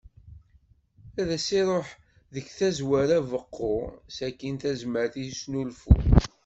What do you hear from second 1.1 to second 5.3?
Ad as-iruḥ deg tazwara beqqu, sakkin tazmert i